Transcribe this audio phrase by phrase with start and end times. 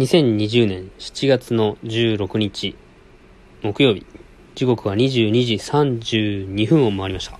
[0.00, 2.74] 2020年7月の16日
[3.60, 4.06] 木曜日。
[4.54, 7.38] 時刻は22時32分を回りました。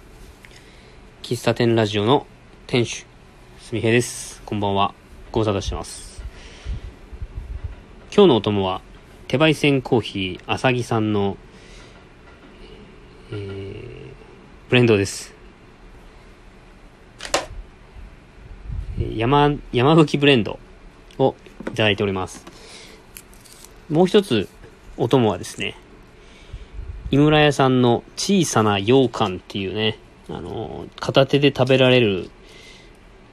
[1.23, 2.27] 喫茶店ラジオの
[2.67, 3.07] 店主
[3.61, 4.43] すみへです。
[4.45, 4.93] こんばんは。
[5.33, 6.23] ご無沙汰してます。
[8.15, 8.83] 今日のお供は
[9.27, 11.39] 手焙煎コーヒーあさぎさんの、
[13.33, 14.11] えー、
[14.69, 15.35] ブレンドです。
[19.17, 20.59] 山、山吹ブレンド
[21.17, 21.35] を
[21.69, 22.50] いただいております。
[23.91, 24.49] もう一つ、
[24.97, 25.77] お供はですね、
[27.11, 29.99] 井村屋さんの小さな羊羹っていうね、
[30.29, 32.31] あの片手で食べられる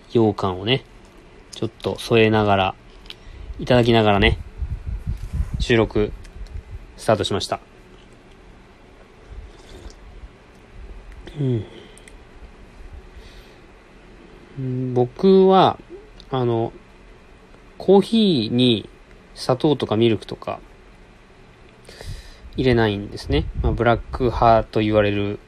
[0.10, 0.84] 羊羹をね、
[1.52, 2.76] ちょっと添えながら、
[3.60, 4.40] いただきながらね、
[5.60, 6.12] 収録、
[6.98, 7.60] スタートしました。
[11.40, 11.44] う
[14.60, 14.94] ん。
[14.96, 15.78] 僕は、
[16.32, 16.74] あの、
[17.78, 18.90] コーヒーに
[19.38, 20.59] 砂糖とかミルクとか
[22.55, 23.45] 入れないんですね。
[23.62, 25.39] まあ、ブラック派と言われる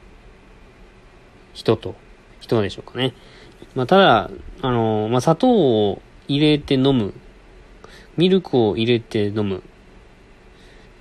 [1.52, 1.96] 人と、
[2.38, 3.14] 人でしょうかね。
[3.74, 4.30] まあ、ただ、
[4.62, 5.50] あの、まあ、砂糖
[5.90, 7.12] を入れて飲む、
[8.16, 9.60] ミルクを入れて飲むっ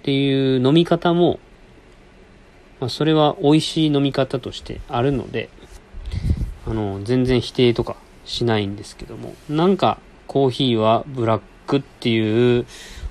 [0.02, 1.40] ていう飲み方も、
[2.80, 5.50] まあ、それは美味しい飲み方としてあるので、
[6.66, 12.66] あの、全然否定とかしないんですけども、なんか、コーヒーはブラックくっていう、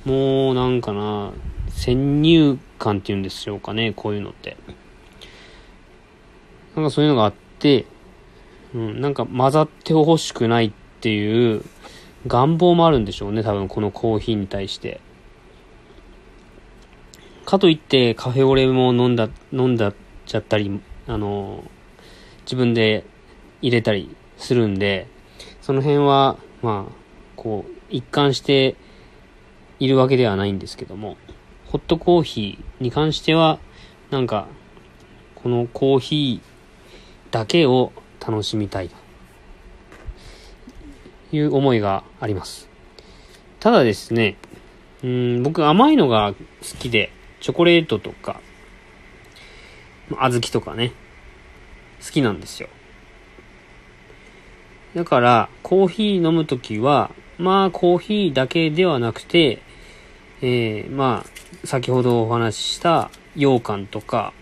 [0.04, 1.32] もうなんかな、
[1.70, 4.56] 先入観っていうんでしょうかね、こういうのって。
[6.74, 7.86] なんかそういうのがあって、
[8.74, 11.62] うん、なんか混ざってほしくないっていう
[12.26, 15.00] 願望もあるんでしょうね、多分このコーヒーに対して。
[17.44, 19.94] かといってカフェオレも飲んだ、飲んだ
[20.26, 21.64] ちゃったり、あの、
[22.42, 23.04] 自分で
[23.62, 25.06] 入れたりするんで、
[25.62, 26.92] その辺は、まあ、
[27.36, 28.76] こう、一貫して
[29.78, 31.16] いるわけではないんですけども、
[31.66, 33.58] ホットコーヒーに関しては、
[34.10, 34.46] なんか、
[35.34, 37.92] このコーヒーだけを
[38.26, 38.96] 楽しみたいと
[41.32, 42.68] いう思いがあります。
[43.60, 44.36] ただですね、
[45.02, 48.40] うん、僕甘いのが好きで、チョコレートとか、
[50.10, 50.92] 小豆とかね、
[52.04, 52.68] 好きなんですよ。
[54.94, 59.62] だから、コーヒー飲むときは、まあ、コーヒーだけではなくて、
[60.40, 64.32] えー、まあ、先ほどお話しした羊羹とか、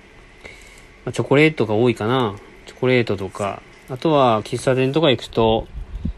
[1.05, 2.37] まあ、チョコレートが多いかな。
[2.67, 5.69] チョコレートとか、あとは喫茶店とか行くと、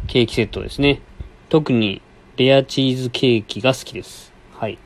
[0.06, 1.00] ケーキセットですね。
[1.48, 2.00] 特に、
[2.36, 4.32] レアチーズケーキが好きです。
[4.52, 4.78] はい。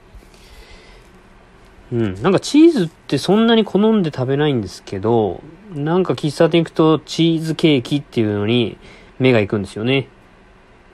[1.93, 2.23] うん。
[2.23, 5.43] なんかチーズってそんなに好んで食べないんですけど、
[5.75, 8.79] なんか喫茶店行くとチーズケーキっていうのに
[9.19, 10.09] 目が行くんですよね。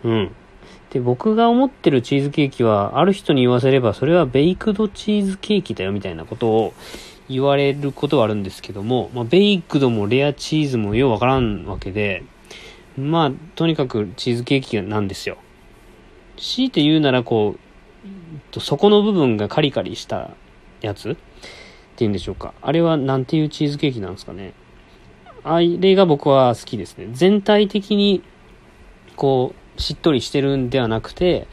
[0.02, 0.34] うん。
[0.90, 6.74] で、僕が思ってるチーズケーキは、ある人に言わせれば、それはベイクドチーズケーキだよみたいなことを
[7.28, 12.24] 言われることはあるんですけども、まあ、ベイクドもレアチーズもようわからんわけで、
[12.96, 15.36] まあ、とにかくチーズケーキなんですよ。
[16.38, 17.56] 強いて言うなら、こ
[18.54, 20.30] う、底の部分がカリカリした
[20.80, 21.10] やつ？
[21.10, 21.16] っ
[21.96, 22.54] ていうんでしょうか。
[22.62, 24.54] あれはなんていうチーズケーキなんですかね。
[25.44, 27.08] あれが僕は好きですね。
[27.12, 28.22] 全体的に、
[29.16, 31.46] こう、しっとりしてるんではなくて、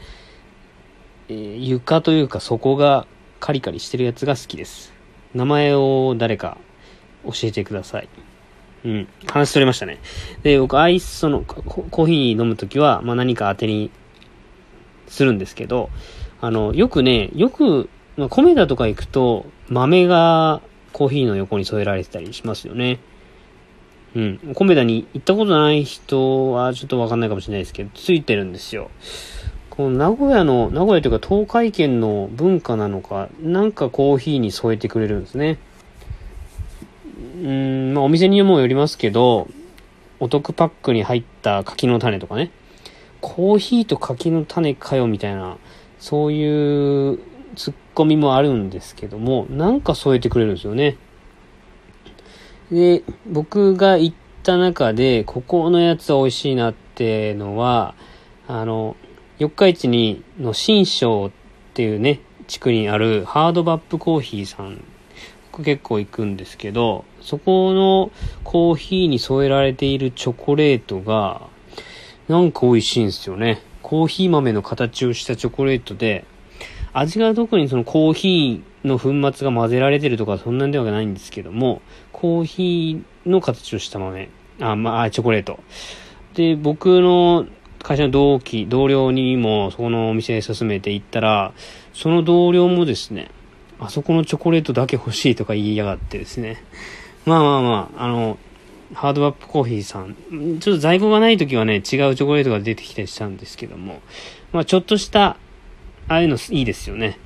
[1.28, 3.06] えー、床というか底が
[3.40, 4.92] カリカリしてるやつが好きです。
[5.34, 6.58] 名前を誰か
[7.24, 8.08] 教えてください。
[8.84, 9.08] うん。
[9.26, 9.98] 話しとれましたね。
[10.42, 13.90] で、僕、アイス、その、コーヒー飲むときは、まあ、何か当てに
[15.08, 15.90] するんですけど、
[16.40, 20.60] あの、よくね、よく、まあ、米田とか行くと、豆が
[20.92, 23.00] コーヒーの横に添えられてたりしますよね。
[24.16, 24.54] うん。
[24.54, 28.90] コメダに行ったことない人はちょっとわかんないかもしれないですけど、ついてるんですよ。
[29.68, 35.58] この名古屋の、名古屋というか東海圏の文化なのか、なんかコーヒーに添えてくれるんですね。
[37.42, 39.48] うん、まあお店にもよりますけど、
[40.18, 42.50] お得パックに入った柿の種とかね。
[43.20, 45.58] コーヒーと柿の種かよみたいな、
[45.98, 47.18] そういう
[47.54, 50.96] ツッコミもあるんですけども、なんか添えてくれるんですよね。
[52.70, 57.94] で、僕が行った中で、ここのやつは美味しいなってのは、
[58.48, 58.96] あの、
[59.38, 61.30] 四日市に、の新章っ
[61.74, 64.82] ていうね、地区にあるハードバップコーヒーさん、
[65.52, 68.10] 僕結構行くんですけど、そこの
[68.44, 71.42] コーヒーに添えられているチョコレートが、
[72.28, 73.62] なんか美味しいんですよね。
[73.82, 76.24] コーヒー豆の形をしたチョコレートで、
[76.92, 84.28] 味が特にそのコーヒーの粉末が混ぜられてるとかそんなんではないんですけども、コーヒーの形をした豆。
[84.60, 85.60] あ、まあ、チョコレート。
[86.34, 87.46] で、僕の
[87.82, 91.52] 会社の同期、同僚にもそこのお店へ勧めて行ったら、
[91.92, 93.30] その同僚もですね、
[93.78, 96.62] あそこのチョコレートだけ欲しいとか言いやがってですね。
[97.24, 98.38] まあまあまあ、あの、
[98.94, 100.14] ハードアップコーヒーさん、
[100.60, 104.00] ちょっと在庫がない時はね、違うチョコレートが出てきたりしたんですけども、
[104.52, 105.36] まあちょっとした、
[106.08, 107.18] ああいうのいいですよね。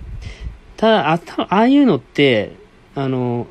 [0.80, 2.56] ただ、あたああいうのって、
[2.94, 3.48] あの、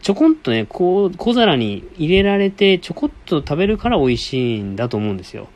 [0.00, 5.48] ちょこんとね、こう、小皿に入れられて、ちょこっと食べるから美味しいんだと思うんですよ。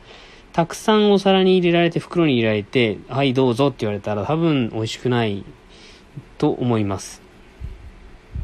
[0.52, 5.42] たくさんお皿に入れられて、袋に入れられて、はいどうぞって言われたら多分美味しくない
[6.36, 7.22] と思います。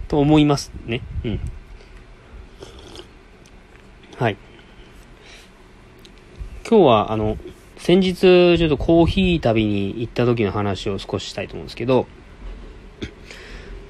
[0.08, 1.03] と思いますね。
[1.26, 1.41] うん。
[4.17, 4.38] はい。
[6.67, 7.37] 今日は、あの、
[7.76, 8.14] 先日、
[8.56, 12.06] ちょっとコーヒー旅に行った時の話を少ししたいと思うんですけど、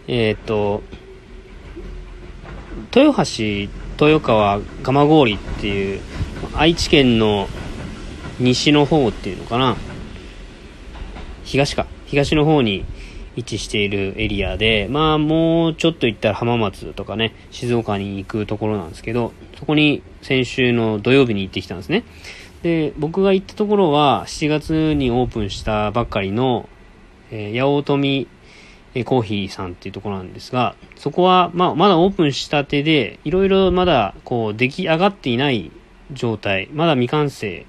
[0.08, 0.82] えー、っと、
[2.94, 3.44] 豊橋、
[4.04, 6.00] 豊川、蒲郡っていう、
[6.54, 7.48] 愛知県の
[8.38, 9.76] 西の方っていうのかな。
[11.44, 11.86] 東か。
[12.06, 12.84] 東の方に
[13.36, 22.04] 位置しているエリアで、まあもうちょっと行ったら浜松とかね、静岡に行くところなんですけど、そこに先週の土曜日に行ってきたんですね。
[22.62, 26.68] で、僕が行ったところは7月にオープンしたばっかりの、
[27.30, 27.82] えー、八尾
[28.96, 35.70] 富コーヒーさんっていうところなんですが、そこは、まあ、まだオープンしたてで、いろいろまだ、こう、出来上がっていない
[36.12, 37.66] 状態、まだ未完成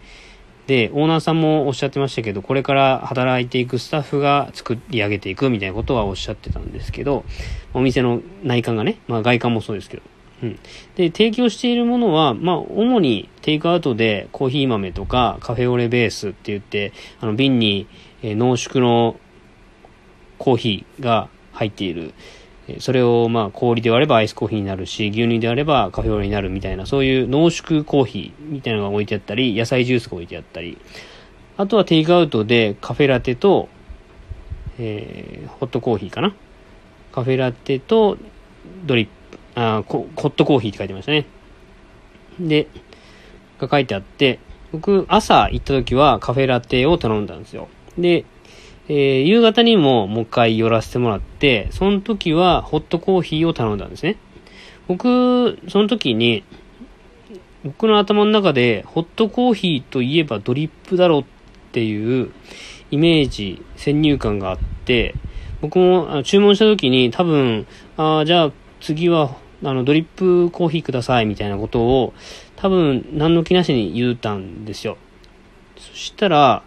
[0.68, 7.26] で、オーナーさんもおっしゃってましたけど、これから働いていくスタッフが作り上げていくみたいなことはおっしゃってたんですけど、
[7.74, 10.04] お店の内観がね、まあ外観もそうですけど。
[10.44, 10.60] うん。
[10.96, 17.88] で、提供しているものは、まあ主にテイクアウトでコーヒー豆とかカフェオレベースって言って、あの瓶に、
[18.22, 19.20] え、濃縮の
[20.38, 22.14] コーヒーが入っている
[22.80, 30.78] それをまあ氷で割ればアイスコーヒーになるし、牛乳であればカフェオレになるみたいな、そういう濃縮コーヒーみたいなのが置いてあったり、野菜ジュースが置いてあったり、
[31.56, 33.70] あとはテイクアウトでカフェラテと、
[34.80, 36.36] えー、ホットコーヒーかな。
[37.14, 38.18] カフェラテと
[38.86, 41.26] ドリップ、あホットコーヒーって書いてましたね。
[42.40, 42.68] で、
[43.60, 44.40] が書いてあって、
[44.74, 47.70] 僕朝行った時はカフェラテを頼んだんですよ。
[47.98, 48.26] で、
[48.90, 54.18] えー、夕方にももう一回寄らせてもらって、その時はホットコーヒーを頼んだんですね。
[54.88, 56.44] 僕、その時に、
[57.64, 61.24] 僕の頭の中でホットコーヒーといえばドリップだろっ
[61.74, 62.32] ていう
[62.92, 65.16] イメージ、先入観があって、
[65.62, 67.68] 僕も注文した時に多分、
[67.98, 72.14] あじゃあ次はあのドリップコーヒーくださいみたいなことを
[72.56, 74.98] 多分何の気なしに言うたんですよ。
[75.78, 76.64] そしたら、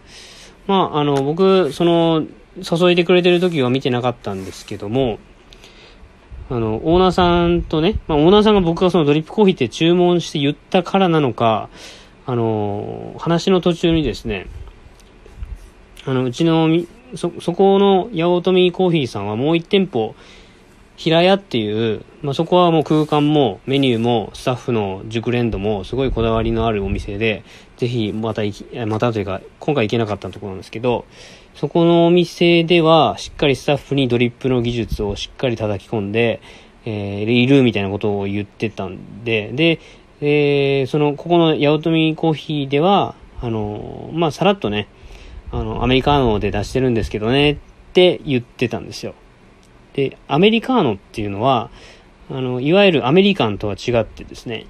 [0.66, 2.26] まあ、あの、僕、その、
[2.62, 5.18] 注いでくれてる時は見てなかったんですけども、
[6.50, 11.68] あの、オーナーさんとね、まあ、オーナーさんが僕がそのドリップコーヒーって注文して言ったからなのか、
[12.26, 14.46] あの、話の途中にですね、
[16.04, 16.68] あの、うちの、
[17.14, 20.14] そ、そこの八乙女コーヒーさんはもう1店舗、
[21.00, 27.42] 平屋っていう、まあ、そこはもう空間もメニューもスタッフの熟練度もすごいこだわりのあるお店で、
[27.78, 31.06] ぜひまた行き、またというか、今回行けなかったところなんですけど、
[31.54, 36.42] そこのお店ではしっかりスタッフにドリップの技術をしっかり叩き込んで、
[36.84, 39.80] えー、いるみたいなことを言ってたんで、で、
[40.20, 44.86] えー、その、ここの八乙女コーヒーでは、あの、まあ、さらっとね、
[45.50, 47.56] あの、アメリカーノで出してるんですけどねっ
[47.94, 49.14] て言ってたんですよ。
[49.94, 51.70] で、アメリカーノっていうのは、
[52.30, 54.66] あの、いわゆるアメリカンとは違ってですね、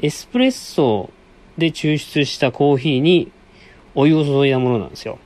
[0.00, 1.10] エスプレッソ
[1.56, 3.32] で抽出したコーヒーに
[3.94, 5.18] お湯を注いだものなんですよ。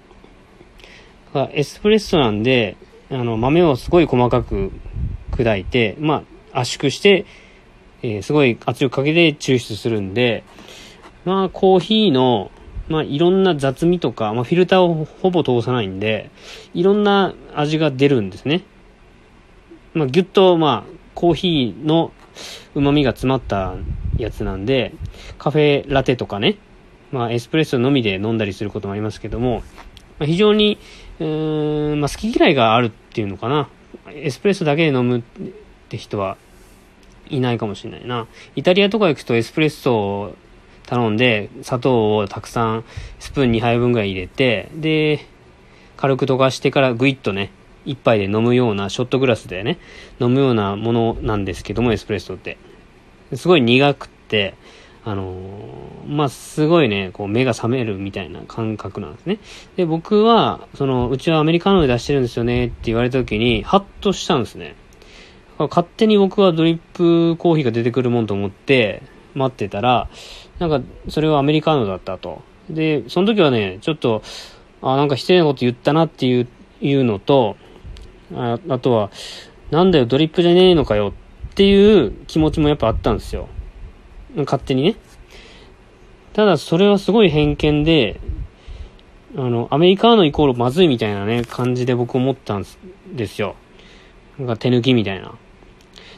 [1.52, 2.76] エスプレッソなんで、
[3.10, 4.70] あの、豆をすごい細かく
[5.32, 7.26] 砕いて、まあ、圧縮して、
[8.02, 10.44] えー、すごい圧力かけて抽出するんで、
[11.24, 12.50] まあ、コーヒーの、
[12.88, 16.30] まあ、いろんな雑味とか、まあ、フィルターをほぼ通さないんで、
[16.74, 18.62] いろんな味が出るんですね。
[19.94, 22.12] まあ、ぎゅっと、まあ、コーヒーの
[22.74, 23.74] 旨味が詰まった
[24.16, 24.94] やつなんで、
[25.38, 26.56] カフェラテとかね、
[27.10, 29.62] まあ、エスプレッソのみで飲んだりすることもありますけども、
[30.18, 30.78] まあ、非常に、
[31.20, 33.68] うーん、まあ、好き嫌いがあるっていうのかな。
[34.14, 35.22] エスプレッソだけで飲むっ
[35.88, 36.36] て人は
[37.28, 38.26] いないかもしれないな。
[38.56, 40.36] イタリアとか行くとエスプレッソを
[40.86, 42.84] 頼んで、砂糖をたくさん
[43.18, 45.26] スプーン2杯分ぐらい入れて、で、
[45.96, 47.50] 軽く溶かしてからグイッとね、
[47.84, 49.78] 一杯で飲むような、ショットグラスでね、
[50.20, 52.58] 飲むようなものなんですけども、エスプレッソって。
[53.34, 54.54] すごい苦くって、
[55.04, 59.38] あのー、まあ、すごいね、こう、目が覚めるみたいな感覚なんですね。
[59.76, 64.76] で、僕は、その、うちはアメリカので出してるんですよねって言われた時に、ハッとしたんですね。
[65.58, 69.02] 勝手に僕はドリップコーヒーが出てくるもんと思って、
[69.34, 70.08] 待ってたら、
[70.58, 72.42] なんか、それはアメリカのだったと。
[72.70, 74.22] で、その時はね、ちょっと、
[74.82, 76.48] あ、なんか失礼なこと言ったなっていう、
[76.80, 77.56] いうのと、
[78.34, 79.10] ああとは、
[79.70, 81.12] なんだよ、ドリップじゃねえのかよ
[81.50, 83.48] っていう気持ちもやっぱあったんですよ。
[84.36, 84.96] 勝手にね。
[86.32, 88.20] ただ、それはすごい偏見で、
[89.36, 92.66] あの、アメリカーノイコールまずいみたいなね、感じで僕思ったん
[93.14, 93.54] ですよ。
[94.38, 95.34] なんか手抜きみたいな。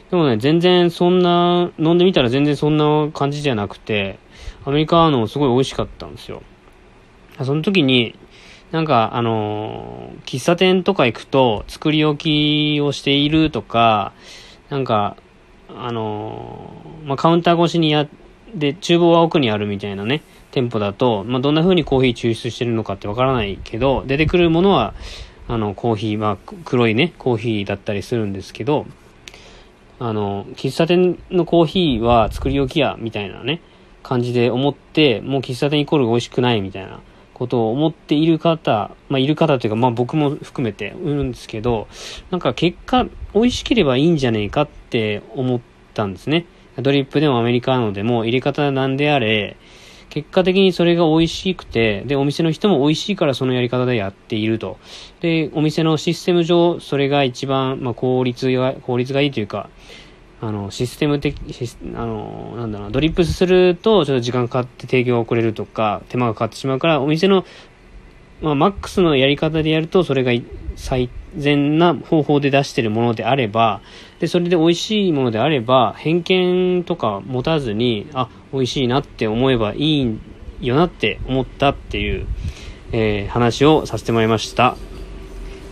[0.09, 4.19] でもね、全然そんな、飲んでみたら全然そんな感じじゃなくて、
[4.65, 6.43] アメリカーノすごい美味しかったんですよ。
[7.43, 8.15] その時に、
[8.71, 14.13] なんか、あのー、喫茶店とか行くと、作り置きをしているとか、
[14.69, 15.15] なんか、
[15.69, 18.07] あのー、まあ、カウンター越しにや、
[18.53, 24.93] で、厨房は奥にあるみたいなね、店舗だと、まあ、どんな風にコーヒー抽出してるのかってわからないけど、出てくるものは、
[25.47, 28.87] あの、コーヒー、まあ、黒いね、コーヒーだったりするんですけど、
[29.99, 33.61] あの、喫茶店のコーヒーは作り置きや、みたいなね、
[34.01, 36.99] 感じで思って、もう喫茶店イコール美味しくないみたいな
[37.35, 41.87] ことを思っている方、まあ、いる方というか、まあ、僕も含めているんですけど、
[42.31, 45.59] なんか結果、美味しければいいんじゃねえかって思っ
[45.93, 46.45] たんですね。
[46.81, 49.57] ドリップでもアメリカーノでも入れ方なんであれ、
[50.09, 54.77] 結果的にそれが美味しくて、で、お店の人も美味しいからそのやり方でやっていると。
[55.19, 59.69] で、お店のシステム上、それが一番、まあ、効率が、効率がいいというか、
[60.45, 61.35] あの、システム的、
[61.95, 67.45] あの、なんだろうドリップすると、ちょっと時間かかって提供が遅れるとか、手間がかかってしまうから、お店の、
[68.41, 70.31] まあ、マックスのやり方でやると、それが
[70.75, 73.81] 最善な方法で出してるものであれば、
[74.19, 80.19] で、それで美味しいものであれば、偏見とか持たずに、あ、美味しいなって思えばいい
[80.61, 82.27] よなって思ったっていう、
[82.91, 84.77] えー、話をさせてもらいました。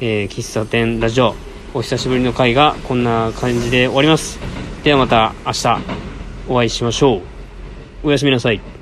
[0.01, 1.35] えー、喫茶店ラジオ。
[1.75, 4.62] お久しぶりの回がこんな感じで終わります。
[4.83, 5.79] ではまた明日
[6.49, 7.21] お会いしましょう。
[8.07, 8.72] おやすみなさい。